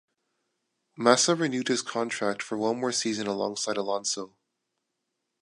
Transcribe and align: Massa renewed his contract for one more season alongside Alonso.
Massa 0.97 1.35
renewed 1.35 1.67
his 1.67 1.83
contract 1.83 2.41
for 2.41 2.57
one 2.57 2.79
more 2.79 2.91
season 2.91 3.27
alongside 3.27 3.77
Alonso. 3.77 4.35